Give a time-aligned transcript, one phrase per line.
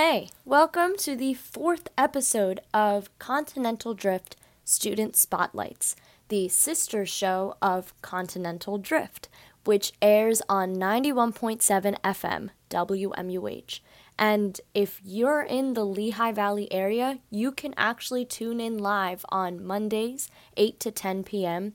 [0.00, 5.96] Hey, welcome to the fourth episode of Continental Drift Student Spotlights,
[6.28, 9.28] the sister show of Continental Drift,
[9.64, 13.80] which airs on 91.7 FM WMUH.
[14.16, 19.66] And if you're in the Lehigh Valley area, you can actually tune in live on
[19.66, 21.72] Mondays, 8 to 10 p.m.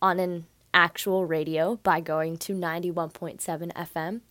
[0.00, 4.22] on an actual radio by going to 91.7 FM.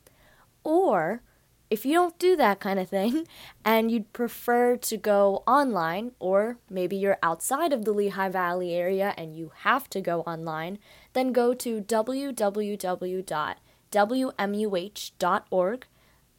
[0.64, 1.22] Or
[1.70, 3.28] if you don't do that kind of thing
[3.66, 9.14] and you'd prefer to go online, or maybe you're outside of the Lehigh Valley area
[9.18, 10.80] and you have to go online,
[11.14, 12.36] then go to www.wmuh.org,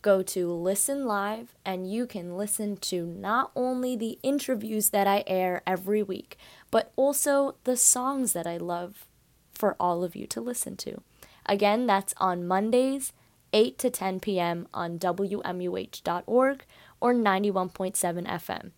[0.02, 5.24] go to Listen Live, and you can listen to not only the interviews that I
[5.26, 6.36] air every week,
[6.70, 9.06] but also the songs that I love
[9.52, 11.02] for all of you to listen to.
[11.46, 13.12] Again, that's on Mondays
[13.56, 14.68] 8 to 10 p.m.
[14.74, 16.64] on WMUH.org
[17.00, 18.70] or 91.7 FM.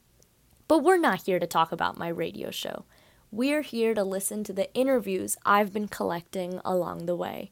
[0.69, 2.85] But we're not here to talk about my radio show.
[3.33, 7.51] We're here to listen to the interviews I've been collecting along the way.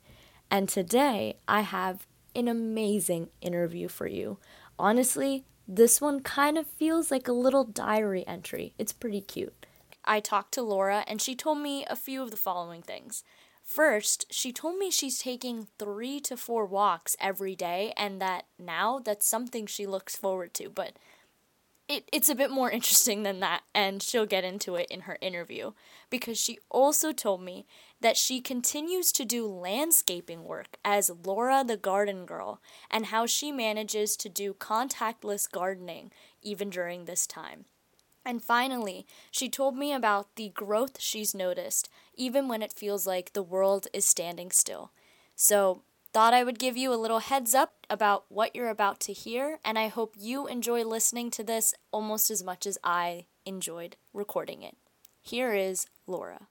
[0.53, 4.39] And today I have an amazing interview for you.
[4.79, 8.73] Honestly, this one kind of feels like a little diary entry.
[8.79, 9.67] It's pretty cute.
[10.05, 13.25] I talked to Laura and she told me a few of the following things.
[13.67, 19.00] First, she told me she's taking three to four walks every day, and that now
[19.00, 20.70] that's something she looks forward to.
[20.70, 20.92] But
[21.89, 25.19] it, it's a bit more interesting than that, and she'll get into it in her
[25.20, 25.73] interview.
[26.11, 27.67] Because she also told me
[28.00, 33.51] that she continues to do landscaping work as Laura the Garden Girl, and how she
[33.51, 37.64] manages to do contactless gardening even during this time.
[38.27, 43.33] And finally, she told me about the growth she's noticed, even when it feels like
[43.33, 44.91] the world is standing still.
[45.37, 45.83] So,
[46.13, 49.61] thought I would give you a little heads up about what you're about to hear,
[49.65, 54.63] and I hope you enjoy listening to this almost as much as I enjoyed recording
[54.63, 54.77] it.
[55.23, 56.49] Here is Laura.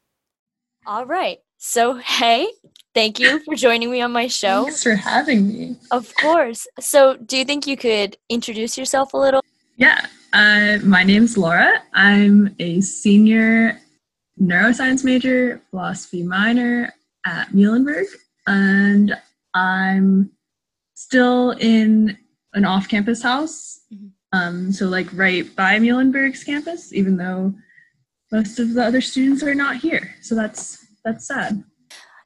[0.86, 1.40] All right.
[1.58, 2.48] So, hey,
[2.94, 4.64] thank you for joining me on my show.
[4.64, 5.76] Thanks for having me.
[5.92, 6.68] Of course.
[6.80, 9.42] So, do you think you could introduce yourself a little?
[9.78, 10.06] Yeah.
[10.32, 11.82] Uh, my name's Laura.
[11.94, 13.80] I'm a senior
[14.42, 16.94] neuroscience major, philosophy minor
[17.26, 18.06] at Muhlenberg,
[18.48, 19.16] and
[19.54, 20.32] I'm
[20.94, 22.18] still in
[22.54, 23.82] an off campus house.
[23.94, 24.08] Mm-hmm.
[24.32, 27.54] Um, so, like, right by Muhlenberg's campus, even though
[28.32, 30.16] most of the other students are not here.
[30.22, 31.64] So, that's that's sad.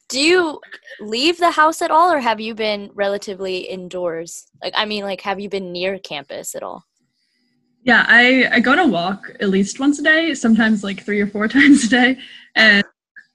[0.08, 0.60] Do you
[1.00, 4.46] leave the house at all, or have you been relatively indoors?
[4.62, 6.84] Like, I mean, like, have you been near campus at all?
[7.82, 11.26] Yeah, I, I go to walk at least once a day, sometimes like three or
[11.26, 12.18] four times a day.
[12.54, 12.84] And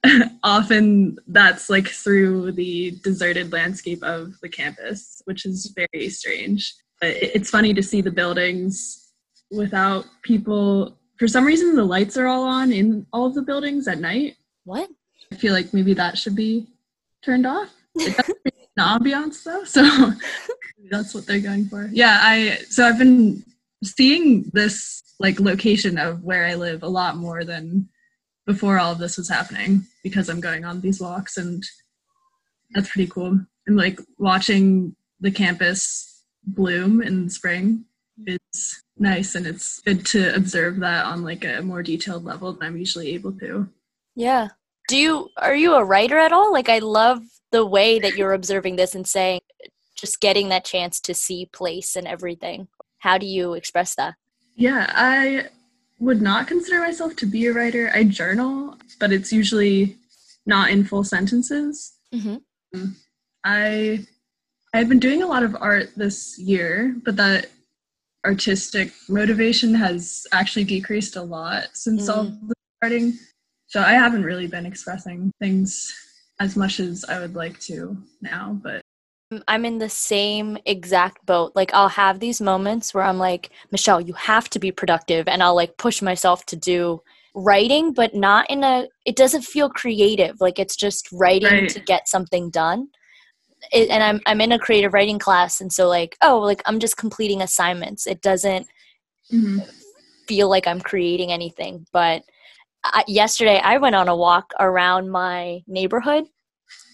[0.42, 6.74] often that's like through the deserted landscape of the campus, which is very strange.
[7.00, 9.12] But it's funny to see the buildings
[9.50, 10.98] without people.
[11.18, 14.36] For some reason, the lights are all on in all of the buildings at night.
[14.64, 14.88] What?
[15.32, 16.68] I feel like maybe that should be
[17.22, 17.70] turned off.
[17.96, 18.38] It doesn't
[18.76, 20.12] an ambiance though, so
[20.90, 21.88] that's what they're going for.
[21.92, 23.42] Yeah, I so I've been
[23.94, 27.88] seeing this like location of where I live a lot more than
[28.46, 31.62] before all of this was happening because I'm going on these walks and
[32.70, 33.40] that's pretty cool.
[33.66, 37.84] And like watching the campus bloom in spring
[38.26, 42.62] is nice and it's good to observe that on like a more detailed level than
[42.62, 43.68] I'm usually able to.
[44.14, 44.48] Yeah.
[44.88, 46.52] Do you are you a writer at all?
[46.52, 47.20] Like I love
[47.50, 49.40] the way that you're observing this and saying
[49.96, 52.68] just getting that chance to see place and everything.
[52.98, 54.14] How do you express that?
[54.54, 55.48] Yeah, I
[55.98, 57.90] would not consider myself to be a writer.
[57.94, 59.96] I journal, but it's usually
[60.46, 61.98] not in full sentences.
[62.14, 62.86] Mm-hmm.
[63.44, 64.06] I
[64.74, 67.46] I've been doing a lot of art this year, but that
[68.24, 72.16] artistic motivation has actually decreased a lot since mm.
[72.16, 73.18] all the starting.
[73.68, 75.94] So I haven't really been expressing things
[76.40, 78.82] as much as I would like to now, but
[79.48, 81.52] I'm in the same exact boat.
[81.56, 85.42] Like I'll have these moments where I'm like, Michelle, you have to be productive and
[85.42, 87.02] I'll like push myself to do
[87.34, 90.40] writing, but not in a it doesn't feel creative.
[90.40, 91.68] Like it's just writing right.
[91.70, 92.88] to get something done.
[93.72, 96.78] It, and I'm I'm in a creative writing class and so like, oh, like I'm
[96.78, 98.06] just completing assignments.
[98.06, 98.68] It doesn't
[99.32, 99.58] mm-hmm.
[100.28, 102.22] feel like I'm creating anything, but
[102.84, 106.26] I, yesterday I went on a walk around my neighborhood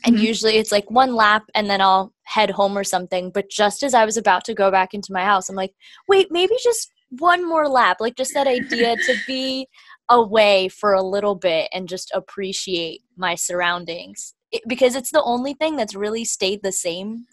[0.04, 0.24] and mm-hmm.
[0.24, 3.30] usually it's like one lap and then I'll head home or something.
[3.30, 5.74] But just as I was about to go back into my house, I'm like,
[6.08, 7.98] wait, maybe just one more lap.
[8.00, 9.68] Like just that idea to be
[10.08, 15.54] away for a little bit and just appreciate my surroundings it, because it's the only
[15.54, 17.26] thing that's really stayed the same.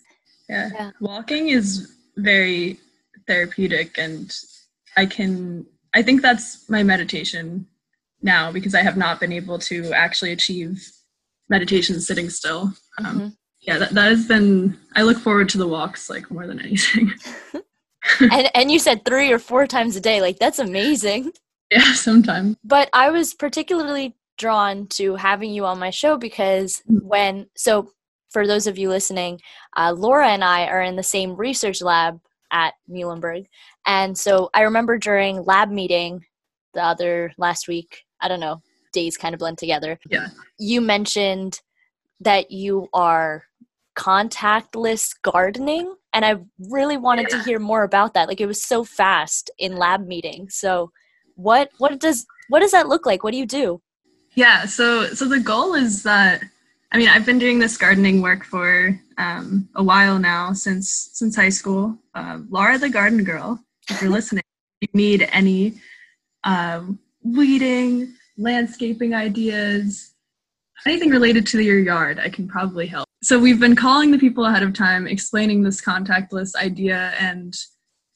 [0.47, 0.69] Yeah.
[0.73, 0.91] yeah.
[0.99, 2.79] Walking is very
[3.27, 4.33] therapeutic and
[4.97, 7.67] I can I think that's my meditation
[8.21, 10.91] now because I have not been able to actually achieve
[11.49, 12.73] meditation sitting still.
[12.99, 13.27] Um, mm-hmm.
[13.61, 14.77] Yeah, that, that has been.
[14.95, 17.11] I look forward to the walks like more than anything.
[18.19, 20.21] and and you said three or four times a day.
[20.21, 21.31] Like that's amazing.
[21.69, 22.57] Yeah, sometimes.
[22.63, 27.03] But I was particularly drawn to having you on my show because mm.
[27.03, 27.91] when so
[28.31, 29.39] for those of you listening,
[29.75, 32.19] uh, Laura and I are in the same research lab
[32.51, 33.45] at Muhlenberg,
[33.85, 36.25] and so I remember during lab meeting
[36.73, 38.03] the other last week.
[38.21, 39.99] I don't know, days kind of blend together.
[40.09, 40.27] Yeah.
[40.57, 41.61] You mentioned
[42.21, 43.43] that you are
[43.97, 46.37] contactless gardening and I
[46.69, 47.37] really wanted yeah.
[47.37, 48.27] to hear more about that.
[48.27, 50.49] Like it was so fast in lab meeting.
[50.49, 50.91] So
[51.35, 53.23] what what does what does that look like?
[53.23, 53.81] What do you do?
[54.35, 56.43] Yeah, so so the goal is that
[56.91, 61.35] I mean I've been doing this gardening work for um, a while now since since
[61.35, 61.97] high school.
[62.15, 63.59] Uh, Laura the Garden Girl,
[63.89, 64.43] if you're listening,
[64.81, 65.75] if you need any
[66.43, 70.13] um, weeding, landscaping ideas,
[70.85, 73.05] anything related to your yard, I can probably help.
[73.21, 77.53] So we've been calling the people ahead of time, explaining this contactless idea and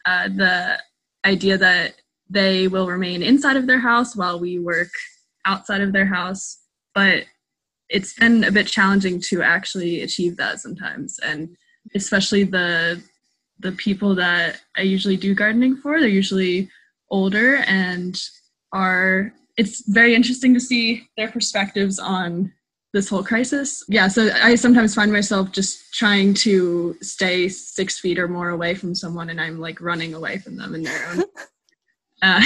[0.06, 0.80] uh, the
[1.26, 1.96] idea that
[2.30, 4.90] they will remain inside of their house while we work
[5.46, 6.60] outside of their house.
[6.96, 7.26] But
[7.90, 11.56] it's been a bit challenging to actually achieve that sometimes, and
[11.96, 13.04] especially the
[13.60, 16.70] the people that I usually do gardening for, they're usually
[17.12, 18.20] older and
[18.74, 22.52] are it's very interesting to see their perspectives on
[22.94, 23.84] this whole crisis.
[23.88, 28.76] Yeah, so I sometimes find myself just trying to stay six feet or more away
[28.76, 31.24] from someone, and I'm like running away from them in their own.
[32.22, 32.44] uh,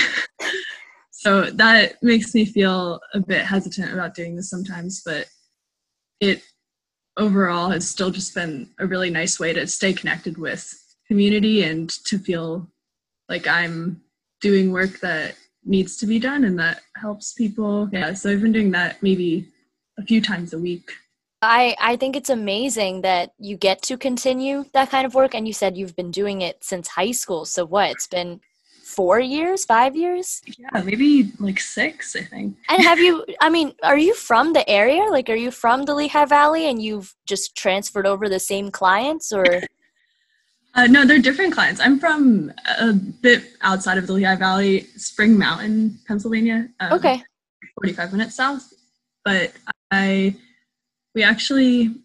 [1.12, 5.28] so that makes me feel a bit hesitant about doing this sometimes, but
[6.22, 6.42] it
[7.18, 10.74] overall has still just been a really nice way to stay connected with
[11.08, 12.68] community and to feel
[13.28, 14.02] like I'm
[14.42, 15.36] doing work that
[15.68, 17.90] needs to be done and that helps people.
[17.92, 19.48] Yeah, so I've been doing that maybe
[19.98, 20.92] a few times a week.
[21.42, 25.36] I, I think it's amazing that you get to continue that kind of work.
[25.36, 27.46] And you said you've been doing it since high school.
[27.46, 27.92] So what?
[27.92, 28.42] It's been
[28.84, 30.42] four years, five years?
[30.58, 32.56] Yeah, maybe like six, I think.
[32.70, 35.04] And have you, I mean, are you from the area?
[35.04, 39.32] Like, are you from the Lehigh Valley and you've just transferred over the same clients
[39.32, 39.46] or?
[40.78, 41.82] Uh, no, they're different clients.
[41.82, 46.70] I'm from a bit outside of the Lehigh Valley, Spring Mountain, Pennsylvania.
[46.80, 47.24] Um, okay.
[47.82, 48.72] 45 minutes south.
[49.26, 49.54] But
[49.90, 50.36] I,
[51.16, 51.96] we actually,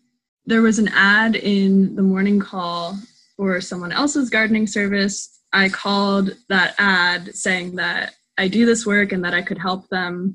[0.46, 2.98] there was an ad in the morning call
[3.36, 5.42] for someone else's gardening service.
[5.52, 9.86] I called that ad saying that I do this work and that I could help
[9.90, 10.34] them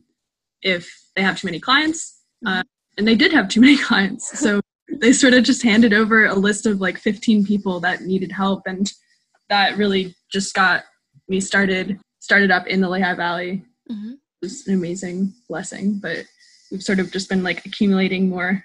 [0.61, 2.21] if they have too many clients.
[2.45, 2.61] Uh,
[2.99, 4.39] and they did have too many clients.
[4.39, 4.61] So
[4.99, 8.63] they sort of just handed over a list of like 15 people that needed help
[8.65, 8.91] and
[9.49, 10.83] that really just got
[11.27, 13.63] me started started up in the lehigh valley.
[13.89, 14.11] Mm-hmm.
[14.11, 16.25] it was an amazing blessing but
[16.71, 18.63] we've sort of just been like accumulating more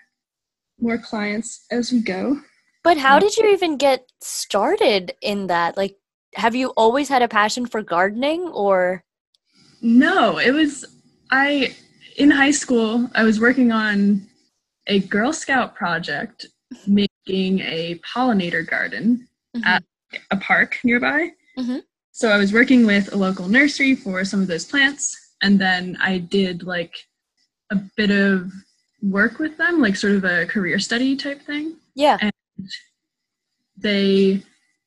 [0.80, 2.40] more clients as we go.
[2.82, 5.76] But how did you even get started in that?
[5.76, 5.96] Like
[6.34, 9.04] have you always had a passion for gardening or?
[9.80, 10.84] No it was
[11.30, 11.74] i
[12.18, 14.26] in high school i was working on
[14.86, 16.46] a Girl Scout project
[16.86, 19.64] making a pollinator garden mm-hmm.
[19.64, 19.82] at
[20.30, 21.30] a park nearby.
[21.58, 21.78] Mm-hmm.
[22.12, 25.96] So I was working with a local nursery for some of those plants, and then
[26.00, 26.94] I did like
[27.70, 28.52] a bit of
[29.02, 31.76] work with them, like sort of a career study type thing.
[31.94, 32.18] Yeah.
[32.20, 32.32] And
[33.76, 34.42] they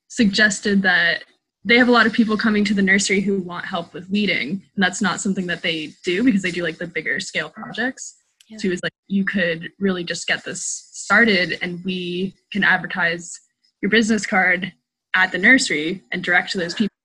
[0.07, 1.23] suggested that
[1.63, 4.61] they have a lot of people coming to the nursery who want help with weeding,
[4.75, 8.15] and that's not something that they do because they do like the bigger scale projects.
[8.47, 8.57] Yeah.
[8.57, 13.39] So he was like, you could really just get this started and we can advertise
[13.81, 14.71] your business card
[15.15, 16.95] at the nursery and direct to those people.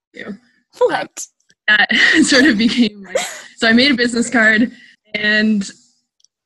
[0.79, 1.27] What?
[1.69, 1.89] Um, that
[2.25, 3.19] sort of became like,
[3.57, 4.73] so I made a business card
[5.15, 5.69] and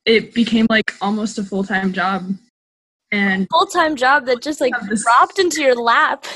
[0.05, 2.31] it became like almost a full time job.
[3.11, 6.27] And full time job that just like dropped into your lap.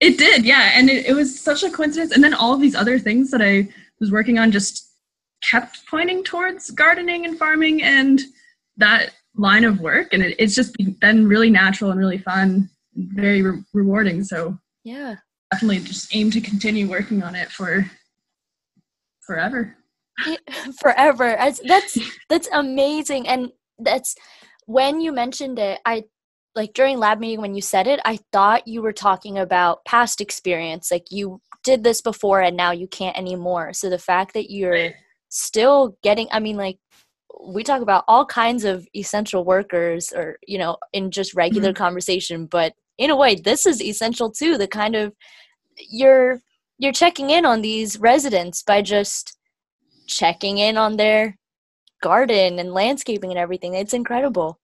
[0.00, 0.72] it did, yeah.
[0.74, 2.12] And it, it was such a coincidence.
[2.12, 3.68] And then all of these other things that I
[4.00, 4.83] was working on just
[5.50, 8.20] kept pointing towards gardening and farming and
[8.76, 10.12] that line of work.
[10.12, 14.22] And it, it's just been really natural and really fun very re- rewarding.
[14.24, 15.16] So yeah.
[15.52, 17.90] definitely just aim to continue working on it for
[19.26, 19.76] forever.
[20.80, 21.36] Forever.
[21.66, 21.98] That's
[22.28, 23.26] that's amazing.
[23.26, 24.14] And that's
[24.66, 26.04] when you mentioned it i
[26.54, 30.20] like during lab meeting when you said it i thought you were talking about past
[30.20, 30.90] experience.
[30.90, 33.72] Like you did this before and now you can't anymore.
[33.72, 34.92] So the fact that you're
[35.34, 36.78] still getting i mean like
[37.46, 41.82] we talk about all kinds of essential workers or you know in just regular mm-hmm.
[41.82, 45.12] conversation but in a way this is essential too the kind of
[45.90, 46.40] you're
[46.78, 49.36] you're checking in on these residents by just
[50.06, 51.36] checking in on their
[52.02, 53.74] garden and landscaping and everything.
[53.74, 54.60] It's incredible.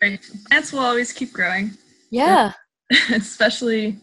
[0.00, 0.20] Great.
[0.48, 1.72] Plants will always keep growing.
[2.10, 2.52] Yeah.
[3.12, 3.98] Especially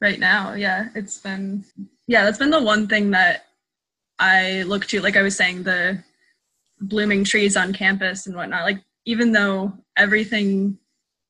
[0.00, 0.54] right now.
[0.54, 0.88] Yeah.
[0.94, 1.64] It's been
[2.08, 3.46] yeah, that's been the one thing that
[4.18, 6.02] I look to, like I was saying, the
[6.80, 8.64] blooming trees on campus and whatnot.
[8.64, 10.78] Like even though everything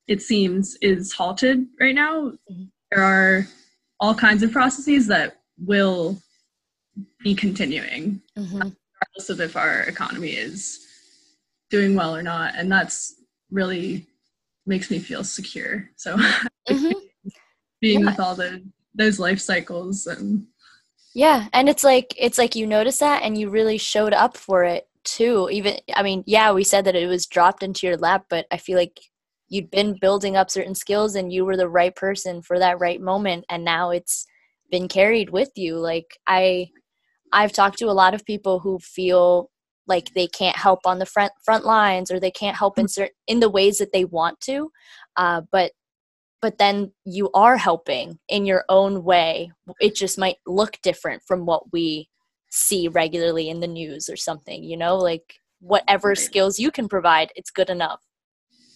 [0.06, 2.64] it seems is halted right now, mm-hmm.
[2.90, 3.46] there are
[4.00, 6.20] all kinds of processes that will
[7.22, 8.56] be continuing, mm-hmm.
[8.56, 10.80] regardless of if our economy is
[11.70, 12.54] doing well or not.
[12.56, 13.14] And that's
[13.50, 14.06] really
[14.66, 15.88] makes me feel secure.
[15.96, 16.16] So
[16.68, 16.92] mm-hmm.
[17.80, 18.06] being yeah.
[18.06, 18.62] with all the
[18.94, 20.46] those life cycles and
[21.16, 24.64] yeah, and it's like it's like you notice that and you really showed up for
[24.64, 25.48] it too.
[25.50, 28.58] Even I mean, yeah, we said that it was dropped into your lap, but I
[28.58, 29.00] feel like
[29.48, 33.00] you'd been building up certain skills and you were the right person for that right
[33.00, 34.26] moment and now it's
[34.70, 36.66] been carried with you like i
[37.32, 39.48] i've talked to a lot of people who feel
[39.86, 43.14] like they can't help on the front front lines or they can't help in certain
[43.28, 44.70] in the ways that they want to
[45.16, 45.70] uh, but
[46.42, 49.50] but then you are helping in your own way
[49.80, 52.08] it just might look different from what we
[52.50, 57.32] see regularly in the news or something you know like whatever skills you can provide
[57.34, 58.00] it's good enough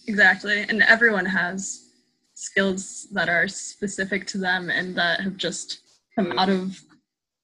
[0.07, 0.65] Exactly.
[0.67, 1.89] And everyone has
[2.33, 5.81] skills that are specific to them and that have just
[6.15, 6.79] come out of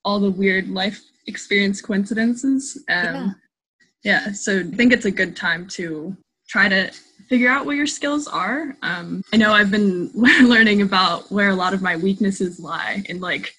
[0.03, 2.83] all the weird life experience coincidences.
[2.89, 3.35] Um,
[4.03, 4.25] yeah.
[4.25, 4.31] yeah.
[4.31, 6.15] So I think it's a good time to
[6.47, 6.91] try to
[7.27, 8.75] figure out what your skills are.
[8.81, 13.19] Um, I know I've been learning about where a lot of my weaknesses lie in
[13.19, 13.53] like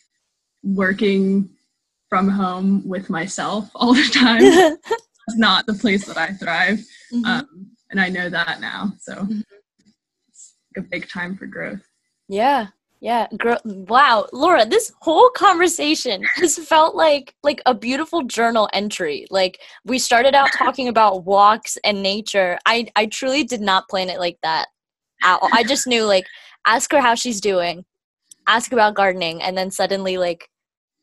[0.63, 1.51] working
[2.09, 4.41] from home with myself all the time.
[4.43, 6.79] it's not the place that I thrive.
[7.13, 7.25] Mm-hmm.
[7.25, 8.93] Um, and I know that now.
[9.01, 9.41] So mm-hmm.
[10.29, 11.83] it's a big time for growth.
[12.29, 12.69] Yeah.
[13.01, 19.27] Yeah, girl wow, Laura, this whole conversation has felt like like a beautiful journal entry.
[19.31, 22.59] Like we started out talking about walks and nature.
[22.67, 24.67] I I truly did not plan it like that.
[25.23, 26.27] I just knew like
[26.67, 27.85] ask her how she's doing,
[28.47, 30.49] ask about gardening, and then suddenly like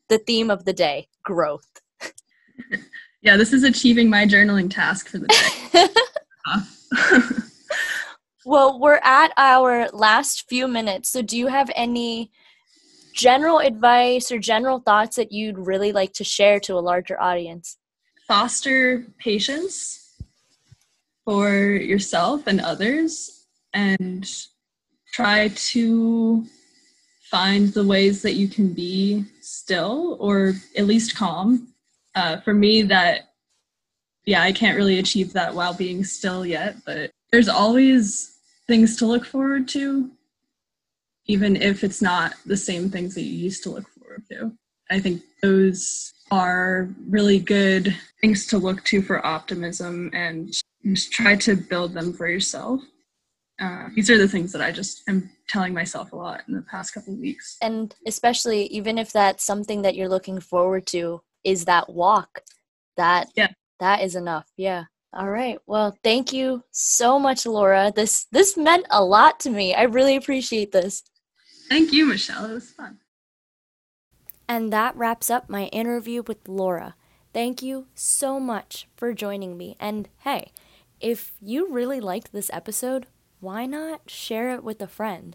[0.08, 1.68] the theme of the day, growth.
[3.22, 5.86] yeah, this is achieving my journaling task for the day.
[8.46, 11.10] Well, we're at our last few minutes.
[11.10, 12.30] So, do you have any
[13.12, 17.76] general advice or general thoughts that you'd really like to share to a larger audience?
[18.28, 20.14] Foster patience
[21.24, 24.30] for yourself and others, and
[25.12, 26.46] try to
[27.28, 31.66] find the ways that you can be still or at least calm.
[32.14, 33.32] Uh, for me, that
[34.24, 38.35] yeah, I can't really achieve that while being still yet, but there's always
[38.68, 40.10] things to look forward to,
[41.26, 44.52] even if it's not the same things that you used to look forward to.
[44.90, 50.52] I think those are really good things to look to for optimism and
[50.84, 52.80] just try to build them for yourself.
[53.60, 56.62] Uh, these are the things that I just am telling myself a lot in the
[56.62, 57.56] past couple of weeks.
[57.62, 62.42] And especially, even if that's something that you're looking forward to, is that walk,
[62.96, 63.48] that yeah
[63.80, 64.46] that is enough.
[64.56, 64.84] Yeah.
[65.16, 65.58] All right.
[65.66, 67.90] Well, thank you so much, Laura.
[67.96, 69.74] This this meant a lot to me.
[69.74, 71.02] I really appreciate this.
[71.70, 72.44] Thank you, Michelle.
[72.44, 72.98] It was fun.
[74.46, 76.96] And that wraps up my interview with Laura.
[77.32, 79.74] Thank you so much for joining me.
[79.80, 80.52] And hey,
[81.00, 83.06] if you really liked this episode,
[83.40, 85.34] why not share it with a friend?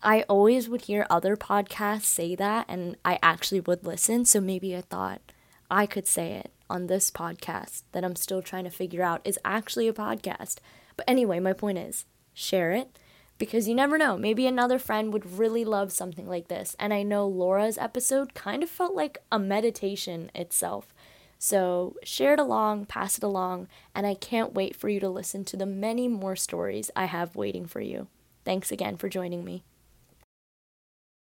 [0.00, 4.76] I always would hear other podcasts say that, and I actually would listen, so maybe
[4.76, 5.22] I thought
[5.72, 9.38] I could say it on this podcast that I'm still trying to figure out is
[9.42, 10.56] actually a podcast.
[10.98, 12.98] But anyway, my point is share it
[13.38, 14.18] because you never know.
[14.18, 16.76] Maybe another friend would really love something like this.
[16.78, 20.94] And I know Laura's episode kind of felt like a meditation itself.
[21.38, 25.42] So share it along, pass it along, and I can't wait for you to listen
[25.46, 28.08] to the many more stories I have waiting for you.
[28.44, 29.64] Thanks again for joining me.